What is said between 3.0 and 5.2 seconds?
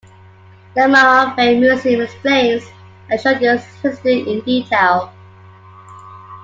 and shows this history in detail.